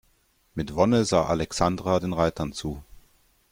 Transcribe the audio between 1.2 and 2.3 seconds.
Alexandra den